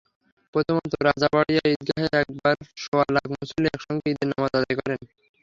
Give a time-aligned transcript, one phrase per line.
[0.53, 4.99] প্রথমত, রাজাবাড়ীয়া ঈদগাহে একবার সোয়া লাখ মুসল্লি একসঙ্গে ঈদের নামাজ আদায় করেন।